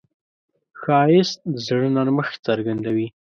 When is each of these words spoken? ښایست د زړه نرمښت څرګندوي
ښایست 0.79 1.39
د 1.51 1.53
زړه 1.67 1.87
نرمښت 1.95 2.37
څرګندوي 2.47 3.07